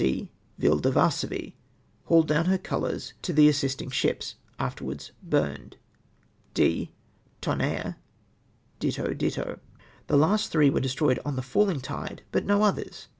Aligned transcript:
c. 0.01 0.27
Ville 0.57 0.79
de 0.79 0.89
Varsovie, 0.89 1.53
haiiled 2.09 2.25
down 2.25 2.45
her 2.45 2.57
colours 2.57 3.13
to 3.21 3.31
the 3.31 3.47
assisting 3.47 3.91
ships. 3.91 4.33
Afterwards 4.57 5.11
burned. 5.21 5.77
D. 6.55 6.91
Tonnerre, 7.39 7.97
ditto, 8.79 9.13
ditto. 9.13 9.59
The 10.07 10.17
last 10.17 10.51
three 10.51 10.71
were 10.71 10.79
destroyed 10.79 11.19
on 11.23 11.35
the 11.35 11.43
falling 11.43 11.81
tide, 11.81 12.23
but 12.31 12.45
no 12.47 12.63
others 12.63 13.09